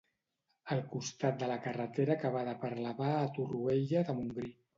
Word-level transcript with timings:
Al 0.75 0.79
costat 0.93 1.37
de 1.43 1.49
la 1.51 1.57
carretera 1.65 2.15
que 2.25 2.33
va 2.37 2.41
de 2.49 2.57
Parlavà 2.65 3.11
a 3.19 3.29
Torroella 3.37 4.05
de 4.11 4.19
Montgrí. 4.19 4.53